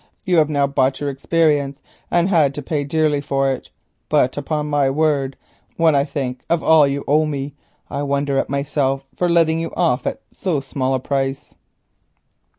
"You 0.25 0.37
have 0.37 0.49
now 0.49 0.65
bought 0.65 0.99
your 0.99 1.11
experience 1.11 1.79
and 2.09 2.27
had 2.27 2.55
to 2.55 2.63
pay 2.63 2.83
dearly 2.83 3.21
for 3.21 3.51
it; 3.51 3.69
but, 4.09 4.35
upon 4.35 4.65
my 4.65 4.89
word, 4.89 5.37
when 5.77 5.93
I 5.93 6.05
think 6.05 6.41
of 6.49 6.63
all 6.63 6.87
you 6.87 7.03
owe 7.07 7.27
me, 7.27 7.53
I 7.87 8.01
wonder 8.01 8.39
at 8.39 8.49
myself 8.49 9.03
for 9.15 9.29
letting 9.29 9.59
you 9.59 9.71
off 9.75 10.07
at 10.07 10.21
so 10.31 10.59
small 10.59 10.95
a 10.95 10.99
price." 10.99 11.53